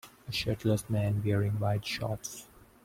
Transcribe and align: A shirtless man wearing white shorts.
A 0.27 0.31
shirtless 0.31 0.89
man 0.89 1.21
wearing 1.23 1.59
white 1.59 1.85
shorts. 1.85 2.47